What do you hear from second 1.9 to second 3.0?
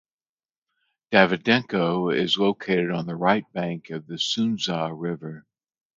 is located